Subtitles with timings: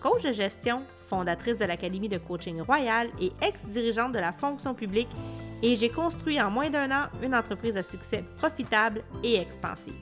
[0.00, 5.08] coach de gestion, fondatrice de l'Académie de coaching royal et ex-dirigeante de la fonction publique,
[5.62, 9.94] et j'ai construit en moins d'un an une entreprise à succès profitable et expansive.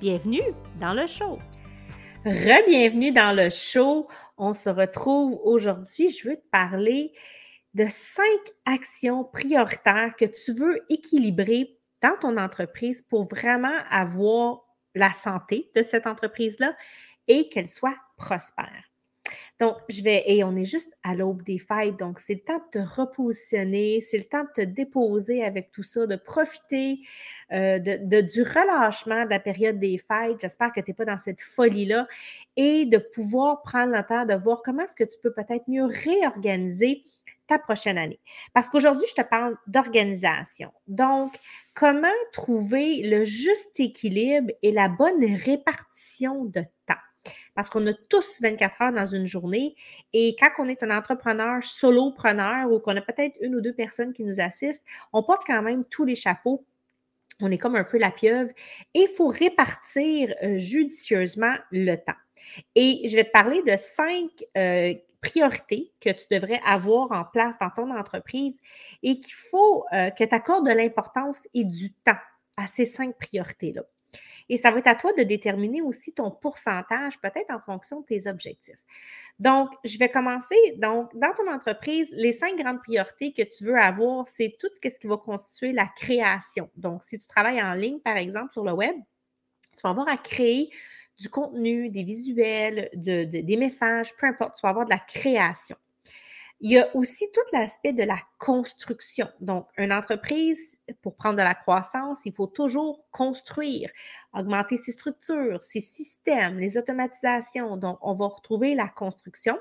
[0.00, 0.42] Bienvenue
[0.80, 1.38] dans le show!
[2.26, 4.08] Re-bienvenue dans le show.
[4.38, 6.08] On se retrouve aujourd'hui.
[6.08, 7.12] Je veux te parler
[7.74, 14.60] de cinq actions prioritaires que tu veux équilibrer dans ton entreprise pour vraiment avoir
[14.94, 16.74] la santé de cette entreprise-là
[17.28, 18.84] et qu'elle soit prospère.
[19.60, 22.58] Donc, je vais, et on est juste à l'aube des fêtes, donc c'est le temps
[22.58, 26.98] de te repositionner, c'est le temps de te déposer avec tout ça, de profiter
[27.52, 30.40] euh, du relâchement de la période des fêtes.
[30.40, 32.08] J'espère que tu n'es pas dans cette folie-là
[32.56, 35.84] et de pouvoir prendre le temps de voir comment est-ce que tu peux peut-être mieux
[35.84, 37.04] réorganiser
[37.46, 38.18] ta prochaine année.
[38.52, 40.72] Parce qu'aujourd'hui, je te parle d'organisation.
[40.88, 41.38] Donc,
[41.74, 46.94] comment trouver le juste équilibre et la bonne répartition de temps?
[47.54, 49.74] Parce qu'on a tous 24 heures dans une journée.
[50.12, 54.12] Et quand on est un entrepreneur solopreneur ou qu'on a peut-être une ou deux personnes
[54.12, 56.64] qui nous assistent, on porte quand même tous les chapeaux.
[57.40, 58.50] On est comme un peu la pieuvre
[58.94, 62.12] et il faut répartir euh, judicieusement le temps.
[62.74, 67.56] Et je vais te parler de cinq euh, priorités que tu devrais avoir en place
[67.58, 68.60] dans ton entreprise
[69.02, 72.12] et qu'il faut euh, que tu accordes de l'importance et du temps
[72.56, 73.82] à ces cinq priorités-là.
[74.48, 78.06] Et ça va être à toi de déterminer aussi ton pourcentage, peut-être en fonction de
[78.06, 78.82] tes objectifs.
[79.38, 80.56] Donc, je vais commencer.
[80.76, 84.88] Donc, dans ton entreprise, les cinq grandes priorités que tu veux avoir, c'est tout ce
[84.88, 86.70] qui va constituer la création.
[86.76, 88.94] Donc, si tu travailles en ligne, par exemple, sur le web,
[89.76, 90.70] tu vas avoir à créer
[91.18, 95.76] du contenu, des visuels, des messages, peu importe, tu vas avoir de la création.
[96.60, 99.28] Il y a aussi tout l'aspect de la construction.
[99.40, 103.90] Donc, une entreprise, pour prendre de la croissance, il faut toujours construire,
[104.32, 107.76] augmenter ses structures, ses systèmes, les automatisations.
[107.76, 109.58] Donc, on va retrouver la construction.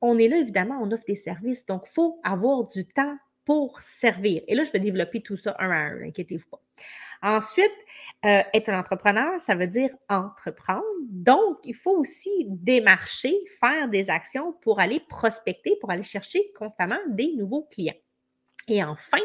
[0.00, 1.66] On est là, évidemment, on offre des services.
[1.66, 3.16] Donc, il faut avoir du temps
[3.48, 4.42] pour servir.
[4.46, 6.60] Et là, je vais développer tout ça un à un, inquiétez-vous pas.
[7.22, 7.72] Ensuite,
[8.26, 10.84] euh, être un entrepreneur, ça veut dire entreprendre.
[11.08, 16.98] Donc, il faut aussi démarcher, faire des actions pour aller prospecter, pour aller chercher constamment
[17.08, 17.96] des nouveaux clients.
[18.68, 19.18] Et enfin,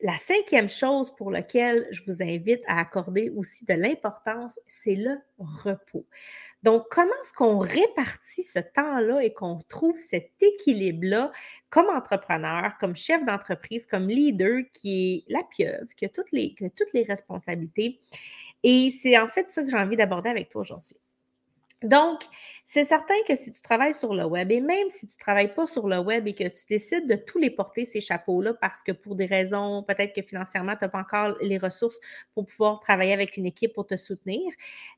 [0.00, 5.16] la cinquième chose pour laquelle je vous invite à accorder aussi de l'importance, c'est le
[5.38, 6.06] repos.
[6.62, 11.32] Donc, comment est-ce qu'on répartit ce temps-là et qu'on trouve cet équilibre-là
[11.70, 16.54] comme entrepreneur, comme chef d'entreprise, comme leader qui est la pieuvre, qui a toutes les,
[16.54, 18.00] qui a toutes les responsabilités?
[18.62, 20.96] Et c'est en fait ça que j'ai envie d'aborder avec toi aujourd'hui.
[21.84, 22.22] Donc,
[22.64, 25.54] c'est certain que si tu travailles sur le web et même si tu ne travailles
[25.54, 28.82] pas sur le web et que tu décides de tous les porter, ces chapeaux-là, parce
[28.82, 32.00] que pour des raisons, peut-être que financièrement, tu n'as pas encore les ressources
[32.34, 34.52] pour pouvoir travailler avec une équipe pour te soutenir.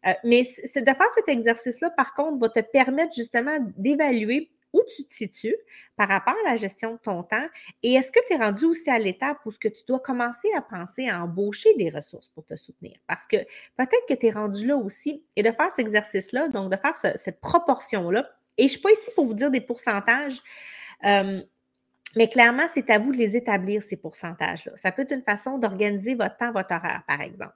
[0.07, 4.83] Euh, mais c'est de faire cet exercice-là, par contre, va te permettre justement d'évaluer où
[4.95, 5.57] tu te situes
[5.97, 7.47] par rapport à la gestion de ton temps
[7.83, 10.49] et est-ce que tu es rendu aussi à l'étape où ce que tu dois commencer
[10.57, 12.97] à penser à embaucher des ressources pour te soutenir?
[13.07, 13.37] Parce que
[13.77, 16.97] peut-être que tu es rendu là aussi et de faire cet exercice-là, donc de faire
[16.97, 18.29] cette proportion-là.
[18.59, 20.41] Et je ne suis pas ici pour vous dire des pourcentages.
[21.05, 21.43] Euh,
[22.17, 24.73] mais clairement, c'est à vous de les établir, ces pourcentages-là.
[24.75, 27.55] Ça peut être une façon d'organiser votre temps, votre horaire, par exemple.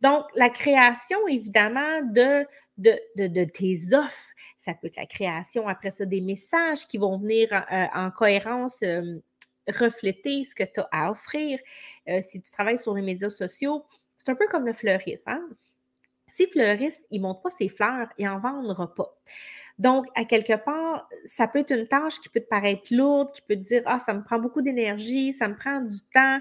[0.00, 6.04] Donc, la création, évidemment, de, de, tes offres, ça peut être la création, après ça,
[6.04, 8.82] des messages qui vont venir en, euh, cohérence.
[8.82, 9.20] Euh,
[9.68, 11.58] refléter ce que tu as à offrir.
[12.08, 13.84] Euh, si tu travailles sur les médias sociaux,
[14.18, 15.26] c'est un peu comme le fleuriste.
[15.26, 15.42] Hein?
[16.28, 19.16] Si fleuriste, il ne montre pas ses fleurs, il n'en vendra pas.
[19.78, 23.42] Donc, à quelque part, ça peut être une tâche qui peut te paraître lourde, qui
[23.42, 26.38] peut te dire, ah, ça me prend beaucoup d'énergie, ça me prend du temps.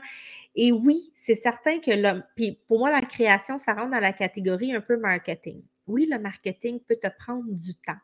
[0.55, 4.73] Et oui, c'est certain que puis pour moi, la création, ça rentre dans la catégorie
[4.73, 5.63] un peu marketing.
[5.87, 7.97] Oui, le marketing peut te prendre du temps,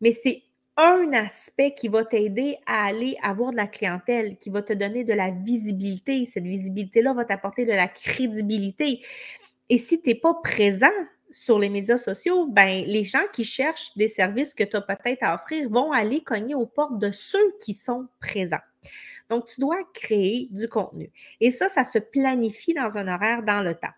[0.00, 0.42] mais c'est
[0.76, 5.04] un aspect qui va t'aider à aller avoir de la clientèle, qui va te donner
[5.04, 6.26] de la visibilité.
[6.26, 9.00] Cette visibilité-là va t'apporter de la crédibilité.
[9.68, 10.86] Et si tu n'es pas présent
[11.32, 15.22] sur les médias sociaux, ben, les gens qui cherchent des services que tu as peut-être
[15.22, 18.56] à offrir vont aller cogner aux portes de ceux qui sont présents.
[19.28, 21.10] Donc, tu dois créer du contenu.
[21.40, 23.88] Et ça, ça se planifie dans un horaire dans le temps.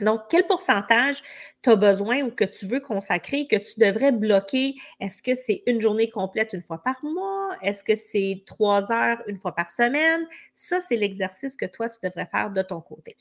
[0.00, 1.22] Donc, quel pourcentage
[1.62, 4.74] tu as besoin ou que tu veux consacrer, que tu devrais bloquer?
[5.00, 7.56] Est-ce que c'est une journée complète une fois par mois?
[7.62, 10.26] Est-ce que c'est trois heures une fois par semaine?
[10.54, 13.16] Ça, c'est l'exercice que toi, tu devrais faire de ton côté.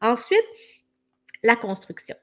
[0.00, 0.44] Ensuite,
[1.42, 2.16] la construction.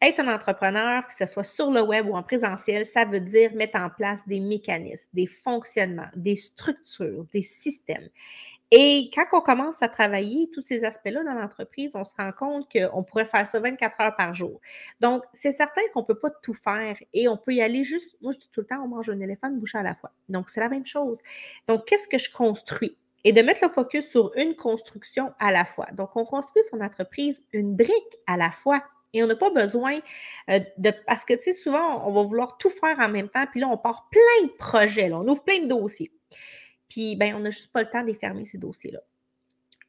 [0.00, 3.54] Être un entrepreneur, que ce soit sur le web ou en présentiel, ça veut dire
[3.54, 8.08] mettre en place des mécanismes, des fonctionnements, des structures, des systèmes.
[8.70, 12.70] Et quand on commence à travailler tous ces aspects-là dans l'entreprise, on se rend compte
[12.70, 14.60] qu'on pourrait faire ça 24 heures par jour.
[15.00, 18.18] Donc, c'est certain qu'on ne peut pas tout faire et on peut y aller juste,
[18.20, 20.12] moi je dis tout le temps, on mange un éléphant une bouche à la fois.
[20.28, 21.18] Donc, c'est la même chose.
[21.66, 22.94] Donc, qu'est-ce que je construis?
[23.24, 25.86] Et de mettre le focus sur une construction à la fois.
[25.92, 28.82] Donc, on construit son entreprise une brique à la fois.
[29.12, 29.98] Et on n'a pas besoin
[30.50, 30.92] euh, de.
[31.06, 33.68] Parce que, tu sais, souvent, on va vouloir tout faire en même temps, puis là,
[33.68, 36.12] on part plein de projets, là, on ouvre plein de dossiers.
[36.88, 39.00] Puis, ben, on n'a juste pas le temps de fermer ces dossiers-là.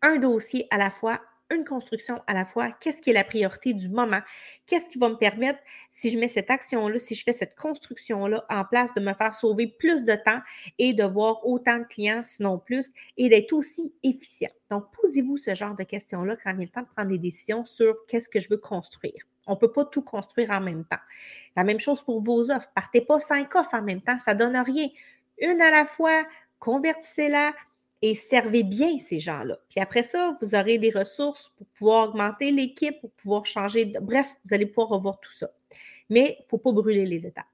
[0.01, 1.21] Un dossier à la fois,
[1.51, 2.71] une construction à la fois.
[2.79, 4.21] Qu'est-ce qui est la priorité du moment?
[4.65, 5.59] Qu'est-ce qui va me permettre,
[5.89, 9.33] si je mets cette action-là, si je fais cette construction-là en place, de me faire
[9.33, 10.39] sauver plus de temps
[10.77, 14.51] et de voir autant de clients, sinon plus, et d'être aussi efficient?
[14.69, 17.95] Donc, posez-vous ce genre de questions-là quand il est temps de prendre des décisions sur
[18.07, 19.23] qu'est-ce que je veux construire.
[19.47, 20.99] On ne peut pas tout construire en même temps.
[21.55, 22.69] La même chose pour vos offres.
[22.75, 24.87] Partez pas cinq offres en même temps, ça ne donne rien.
[25.39, 26.23] Une à la fois,
[26.59, 27.53] convertissez-la
[28.01, 29.57] et servez bien ces gens-là.
[29.69, 33.93] Puis après ça, vous aurez des ressources pour pouvoir augmenter l'équipe, pour pouvoir changer.
[34.01, 35.51] Bref, vous allez pouvoir revoir tout ça.
[36.09, 37.45] Mais il ne faut pas brûler les étapes.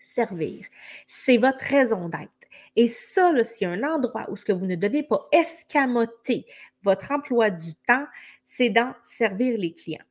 [0.00, 0.64] Servir,
[1.06, 2.30] c'est votre raison d'être.
[2.76, 6.46] Et ça, c'est un endroit où ce que vous ne devez pas escamoter
[6.82, 8.06] votre emploi du temps,
[8.44, 10.04] c'est dans servir les clients.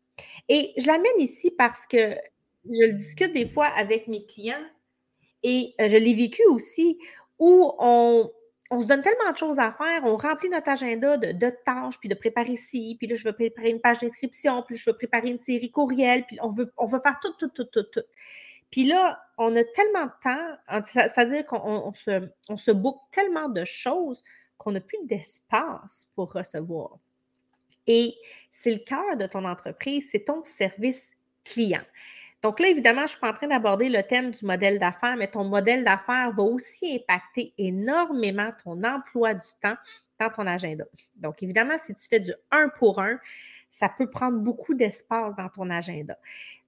[0.50, 2.16] Et je l'amène ici parce que
[2.66, 4.66] je le discute des fois avec mes clients
[5.44, 7.00] et euh, je l'ai vécu aussi
[7.40, 8.30] où on,
[8.80, 12.16] se donne tellement de choses à faire, on remplit notre agenda de, tâches, puis de
[12.16, 15.40] préparer ci, puis là, je veux préparer une page d'inscription, puis je veux préparer une
[15.40, 18.04] série courriel, puis on veut, on faire tout, tout, tout, tout, tout.
[18.70, 23.64] Puis là, on a tellement de temps, c'est-à-dire qu'on se, on se boucle tellement de
[23.64, 24.24] choses
[24.58, 26.98] qu'on n'a plus d'espace pour recevoir.
[27.86, 28.16] Et
[28.52, 31.14] c'est le cœur de ton entreprise, c'est ton service
[31.46, 31.84] client.
[32.48, 35.18] Donc là, évidemment, je ne suis pas en train d'aborder le thème du modèle d'affaires,
[35.18, 39.76] mais ton modèle d'affaires va aussi impacter énormément ton emploi du temps
[40.18, 40.86] dans ton agenda.
[41.18, 43.20] Donc, évidemment, si tu fais du un pour un,
[43.70, 46.18] ça peut prendre beaucoup d'espace dans ton agenda.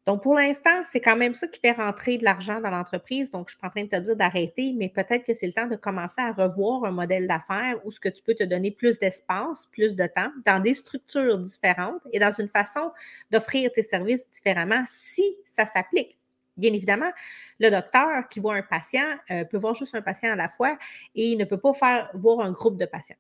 [0.10, 3.30] Donc, pour l'instant, c'est quand même ça qui fait rentrer de l'argent dans l'entreprise.
[3.30, 5.54] Donc, je suis pas en train de te dire d'arrêter, mais peut-être que c'est le
[5.54, 8.72] temps de commencer à revoir un modèle d'affaires où ce que tu peux te donner
[8.72, 12.92] plus d'espace, plus de temps, dans des structures différentes et dans une façon
[13.30, 16.18] d'offrir tes services différemment si ça s'applique.
[16.58, 17.12] Bien évidemment,
[17.60, 20.76] le docteur qui voit un patient euh, peut voir juste un patient à la fois
[21.14, 23.16] et il ne peut pas faire voir un groupe de patients.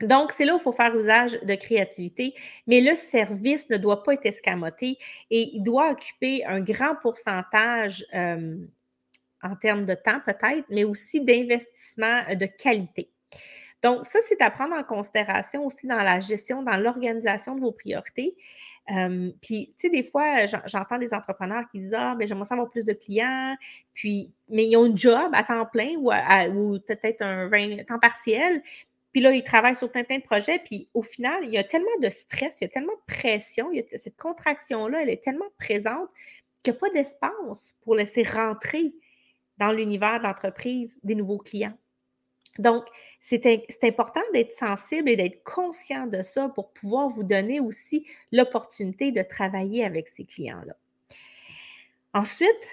[0.00, 2.34] Donc, c'est là où il faut faire usage de créativité,
[2.66, 4.98] mais le service ne doit pas être escamoté
[5.30, 8.56] et il doit occuper un grand pourcentage euh,
[9.42, 13.10] en termes de temps peut-être, mais aussi d'investissement de qualité.
[13.82, 17.72] Donc, ça, c'est à prendre en considération aussi dans la gestion, dans l'organisation de vos
[17.72, 18.36] priorités.
[18.94, 22.68] Euh, puis, tu sais, des fois, j'entends des entrepreneurs qui disent Ah, ben, j'aimerais avoir
[22.68, 23.56] plus de clients,
[23.94, 27.48] puis, mais ils ont un job à temps plein ou peut-être un
[27.84, 28.62] temps partiel,
[29.12, 30.60] puis là, il travaille sur plein, plein de projets.
[30.64, 33.70] Puis au final, il y a tellement de stress, il y a tellement de pression,
[33.72, 36.08] il y a cette contraction-là, elle est tellement présente
[36.62, 38.92] qu'il n'y a pas d'espace pour laisser rentrer
[39.58, 41.76] dans l'univers d'entreprise des nouveaux clients.
[42.58, 42.84] Donc,
[43.20, 49.12] c'est important d'être sensible et d'être conscient de ça pour pouvoir vous donner aussi l'opportunité
[49.12, 50.76] de travailler avec ces clients-là.
[52.12, 52.68] Ensuite,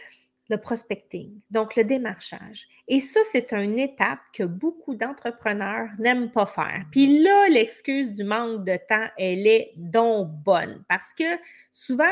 [0.50, 2.68] le prospecting, donc le démarchage.
[2.88, 6.86] Et ça, c'est une étape que beaucoup d'entrepreneurs n'aiment pas faire.
[6.92, 11.38] Puis là, l'excuse du manque de temps, elle est donc bonne parce que
[11.72, 12.06] souvent,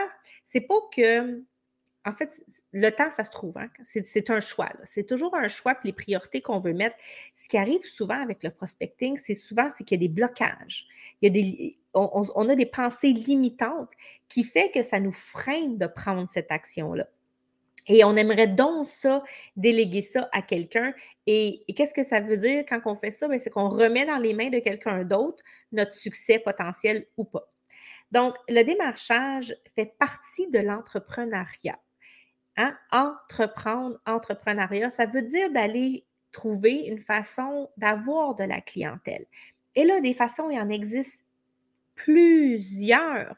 [0.44, 1.44] c'est pas que
[2.08, 2.40] en fait,
[2.72, 3.58] le temps, ça se trouve.
[3.58, 3.68] Hein?
[3.84, 4.72] C'est un choix.
[4.84, 6.96] C'est toujours un choix, puis les priorités qu'on veut mettre.
[7.36, 10.86] Ce qui arrive souvent avec le prospecting, c'est souvent qu'il y a des blocages.
[11.22, 13.90] Il y a des, on, on, a des pensées limitantes
[14.30, 17.08] qui fait que ça nous freine de prendre cette action-là.
[17.88, 19.24] Et on aimerait donc ça,
[19.56, 20.94] déléguer ça à quelqu'un.
[21.28, 23.28] Et, qu'est-ce que ça veut dire quand on fait ça?
[23.38, 27.52] C'est qu'on remet dans les mains de quelqu'un d'autre notre succès potentiel ou pas.
[28.12, 31.80] Donc, le démarchage fait partie de l'entrepreneuriat.
[32.58, 32.76] Hein?
[32.92, 39.26] Entreprendre, entrepreneuriat, ça veut dire d'aller trouver une façon d'avoir de la clientèle.
[39.76, 41.25] Et là, des façons, il en existe
[41.96, 43.36] plusieurs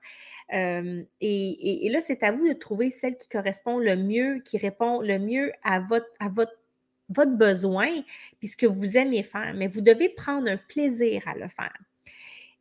[0.49, 5.19] et, là, c'est à vous de trouver celle qui correspond le mieux, qui répond le
[5.19, 6.53] mieux à votre, à votre,
[7.09, 7.89] votre besoin,
[8.39, 9.53] puisque vous aimez faire.
[9.55, 11.77] Mais vous devez prendre un plaisir à le faire.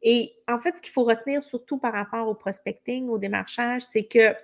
[0.03, 4.05] Et en fait, ce qu'il faut retenir surtout par rapport au prospecting, au démarchage, c'est
[4.05, 4.35] que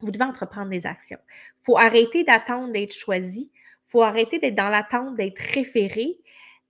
[0.00, 1.18] vous devez entreprendre des actions.
[1.28, 3.50] Il faut arrêter d'attendre d'être choisi.
[3.52, 6.19] Il faut arrêter d'être dans l'attente d'être référé.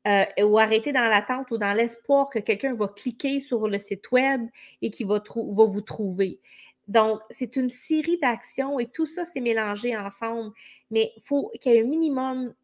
[0.08, 4.10] Euh, ou arrêter dans l'attente ou dans l'espoir que quelqu'un va cliquer sur le site
[4.12, 4.48] web
[4.80, 6.40] et qu'il va, va, vous trouver.
[6.88, 10.52] Donc, c'est une série d'actions et tout ça, c'est mélangé ensemble,
[10.90, 12.54] mais il faut qu'il y ait un minimum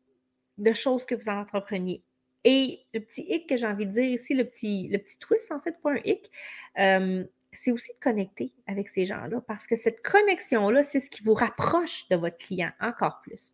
[0.56, 2.02] de choses que vous entrepreniez.
[2.44, 5.52] Et le petit hic que j'ai envie de dire ici, le petit, le petit twist,
[5.52, 6.30] en fait, pas un hic,
[6.78, 11.22] euh, c'est aussi de connecter avec ces gens-là parce que cette connexion-là, c'est ce qui
[11.22, 13.52] vous rapproche de votre client encore plus.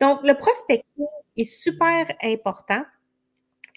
[0.00, 1.06] Donc, le prospecting
[1.36, 2.82] est super important.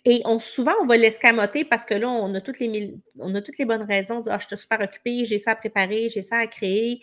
[0.10, 3.58] Et souvent, on va l'escamoter parce que là, on a toutes les, on a toutes
[3.58, 6.22] les bonnes raisons de dire Ah, je suis super occupée, j'ai ça à préparer, j'ai
[6.22, 7.02] ça à créer.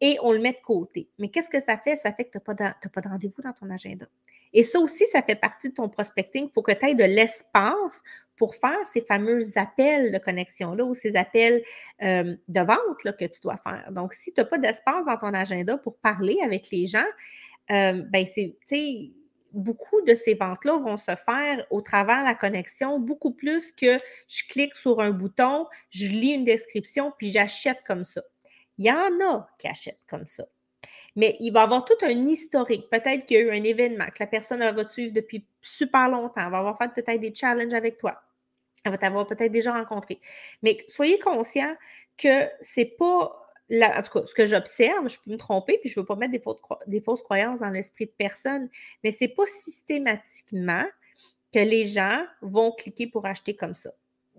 [0.00, 1.10] Et on le met de côté.
[1.18, 1.94] Mais qu'est-ce que ça fait?
[1.96, 4.06] Ça fait que tu n'as pas de, pas de rendez-vous dans ton agenda.
[4.54, 6.46] Et ça aussi, ça fait partie de ton prospecting.
[6.46, 8.00] Il faut que tu aies de l'espace
[8.34, 11.62] pour faire ces fameux appels de connexion-là ou ces appels
[12.02, 13.92] euh, de vente là, que tu dois faire.
[13.92, 17.04] Donc, si tu n'as pas d'espace dans ton agenda pour parler avec les gens,
[17.70, 19.10] euh, ben c'est, tu sais,
[19.52, 23.98] beaucoup de ces ventes-là vont se faire au travers de la connexion, beaucoup plus que
[24.28, 28.22] je clique sur un bouton, je lis une description, puis j'achète comme ça.
[28.78, 30.44] Il y en a qui achètent comme ça.
[31.16, 32.88] Mais il va y avoir tout un historique.
[32.90, 36.08] Peut-être qu'il y a eu un événement, que la personne va te suivre depuis super
[36.08, 38.22] longtemps, elle va avoir fait peut-être des challenges avec toi.
[38.84, 40.20] Elle va t'avoir peut-être déjà rencontré.
[40.62, 41.74] Mais soyez conscient
[42.16, 45.98] que c'est pas en tout cas, ce que j'observe, je peux me tromper, puis je
[45.98, 46.32] ne veux pas mettre
[46.86, 48.68] des, fausses, croyances dans l'esprit de personne,
[49.04, 50.86] mais ce n'est pas systématiquement
[51.52, 53.90] que les gens vont cliquer pour acheter comme ça.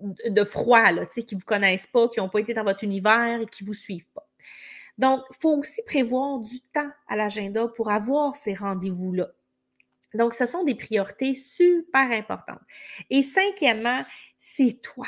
[0.01, 3.41] De froid, là, qui ne vous connaissent pas, qui n'ont pas été dans votre univers
[3.41, 4.27] et qui ne vous suivent pas.
[4.97, 9.29] Donc, il faut aussi prévoir du temps à l'agenda pour avoir ces rendez-vous-là.
[10.13, 12.61] Donc, ce sont des priorités super importantes.
[13.09, 14.03] Et cinquièmement,
[14.37, 15.07] c'est toi.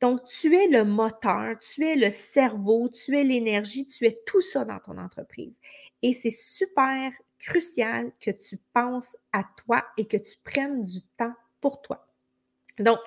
[0.00, 4.40] Donc, tu es le moteur, tu es le cerveau, tu es l'énergie, tu es tout
[4.40, 5.60] ça dans ton entreprise.
[6.02, 11.34] Et c'est super crucial que tu penses à toi et que tu prennes du temps
[11.60, 12.06] pour toi.
[12.78, 12.98] Donc,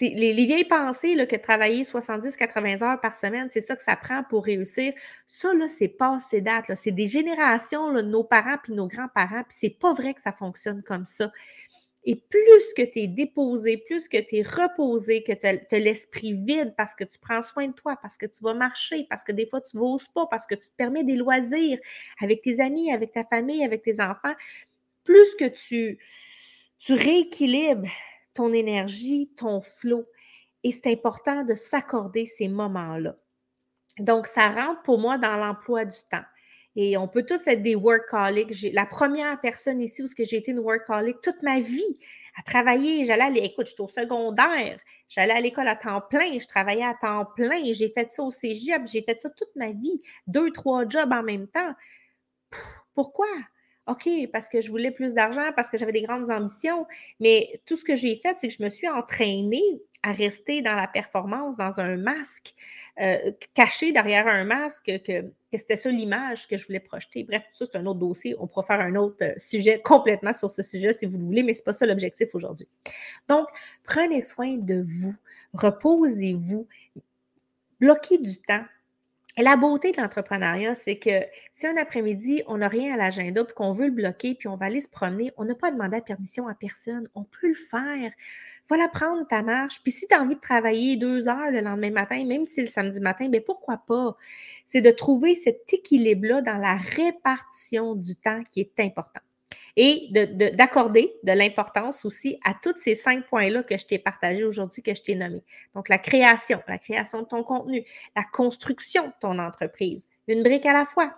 [0.00, 3.96] les, les, vieilles pensées là, que travailler 70-80 heures par semaine, c'est ça que ça
[3.96, 4.92] prend pour réussir.
[5.28, 6.74] Ça, là, c'est passé date.
[6.74, 10.32] C'est des générations, là, nos parents puis nos grands-parents, puis c'est pas vrai que ça
[10.32, 11.30] fonctionne comme ça.
[12.06, 16.34] Et plus que tu es déposé, plus que tu es reposé, que tu as, l'esprit
[16.34, 19.32] vide parce que tu prends soin de toi, parce que tu vas marcher, parce que
[19.32, 21.78] des fois tu n'oses pas, parce que tu te permets des loisirs
[22.20, 24.34] avec tes amis, avec ta famille, avec tes enfants,
[25.02, 25.98] plus que tu,
[26.78, 27.88] tu rééquilibres
[28.34, 30.04] ton énergie, ton flot.
[30.62, 33.16] Et c'est important de s'accorder ces moments-là.
[33.98, 36.24] Donc, ça rentre pour moi dans l'emploi du temps.
[36.76, 38.72] Et on peut tous être des workaholics.
[38.72, 41.98] La première personne ici où j'ai été une workaholic toute ma vie
[42.36, 46.46] à travailler, j'allais à l'écoute, j'étais au secondaire, j'allais à l'école à temps plein, je
[46.48, 50.02] travaillais à temps plein, j'ai fait ça au cégep, j'ai fait ça toute ma vie,
[50.26, 51.74] deux, trois jobs en même temps.
[52.94, 53.28] Pourquoi?
[53.86, 56.86] OK, parce que je voulais plus d'argent, parce que j'avais des grandes ambitions,
[57.20, 60.74] mais tout ce que j'ai fait, c'est que je me suis entraînée à rester dans
[60.74, 62.54] la performance, dans un masque,
[63.00, 67.24] euh, caché derrière un masque, que, c'était ça l'image que je voulais projeter.
[67.24, 68.34] Bref, ça, c'est un autre dossier.
[68.38, 71.42] On pourra faire un autre euh, sujet complètement sur ce sujet si vous le voulez,
[71.42, 72.68] mais ce n'est pas ça l'objectif aujourd'hui.
[73.28, 73.46] Donc,
[73.82, 75.14] prenez soin de vous,
[75.52, 76.66] reposez-vous,
[77.80, 78.64] bloquez du temps
[79.42, 83.54] la beauté de l'entrepreneuriat, c'est que si un après-midi, on n'a rien à l'agenda, puis
[83.54, 86.02] qu'on veut le bloquer, puis on va aller se promener, on n'a pas demandé la
[86.02, 87.08] permission à personne.
[87.16, 88.12] On peut le faire.
[88.68, 89.82] Voilà, prendre ta marche.
[89.82, 92.62] Puis si tu as envie de travailler deux heures le lendemain matin, même si c'est
[92.62, 94.16] le samedi matin, bien pourquoi pas?
[94.66, 99.20] C'est de trouver cet équilibre-là dans la répartition du temps qui est important
[99.76, 104.82] et d'accorder de, l'importance aussi à tous ces cinq points-là que je t'ai partagés aujourd'hui,
[104.82, 105.42] que je t'ai nommés.
[105.74, 110.66] Donc, la création, la création de ton contenu, la construction de ton entreprise, une brique
[110.66, 111.14] à la fois.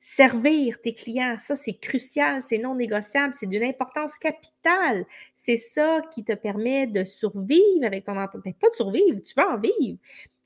[0.00, 5.06] Servir tes clients, ça c'est crucial, c'est non négociable, c'est d'une importance capitale.
[5.34, 8.52] C'est ça qui te permet de survivre avec ton entreprise.
[8.60, 9.98] Pas de survivre, tu veux en vivre.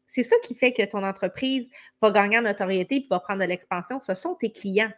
[0.06, 1.68] C'est ça qui fait que ton entreprise
[2.00, 4.00] va gagner en notoriété et va prendre de l'expansion.
[4.00, 4.92] Ce sont tes clients.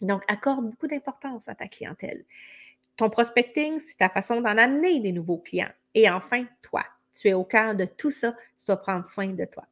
[0.00, 2.24] Donc, accorde beaucoup d'importance à ta clientèle.
[2.96, 5.72] Ton prospecting, c'est ta façon d'en amener des nouveaux clients.
[5.94, 9.44] Et enfin, toi, tu es au cœur de tout ça, tu dois prendre soin de
[9.44, 9.64] toi.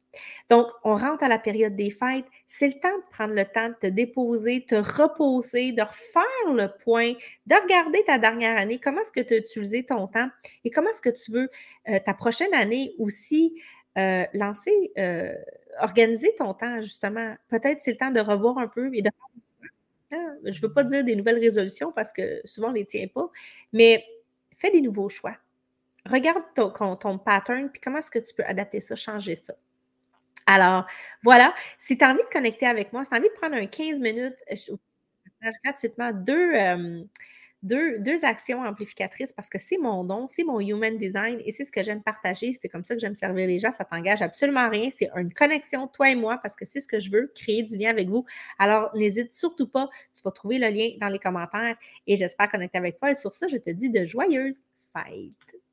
[0.49, 2.25] Donc, on rentre à la période des fêtes.
[2.47, 6.67] C'est le temps de prendre le temps de te déposer, te reposer, de refaire le
[6.83, 7.13] point,
[7.45, 10.29] de regarder ta dernière année, comment est-ce que tu as utilisé ton temps
[10.63, 11.49] et comment est-ce que tu veux
[11.89, 13.61] euh, ta prochaine année aussi
[13.97, 15.33] euh, lancer, euh,
[15.79, 17.35] organiser ton temps, justement.
[17.47, 19.09] Peut-être c'est le temps de revoir un peu et de
[20.11, 20.17] Je
[20.49, 23.29] ne veux pas dire des nouvelles résolutions parce que souvent on ne les tient pas,
[23.73, 24.05] mais
[24.57, 25.35] fais des nouveaux choix.
[26.05, 29.55] regarde ton, ton pattern, puis comment est-ce que tu peux adapter ça, changer ça.
[30.47, 30.85] Alors,
[31.23, 31.55] voilà.
[31.79, 33.65] Si tu as envie de connecter avec moi, si tu as envie de prendre un
[33.67, 34.73] 15 minutes, je
[35.63, 37.03] gratuitement deux, euh,
[37.63, 41.71] deux, actions amplificatrices parce que c'est mon don, c'est mon human design et c'est ce
[41.71, 42.53] que j'aime partager.
[42.53, 43.71] C'est comme ça que j'aime servir les gens.
[43.71, 44.89] Ça t'engage absolument rien.
[44.91, 47.77] C'est une connexion, toi et moi, parce que c'est ce que je veux, créer du
[47.77, 48.25] lien avec vous.
[48.59, 49.89] Alors, n'hésite surtout pas.
[50.13, 51.75] Tu vas trouver le lien dans les commentaires
[52.07, 53.11] et j'espère connecter avec toi.
[53.11, 54.61] Et sur ça, je te dis de joyeuses
[54.93, 55.64] fêtes.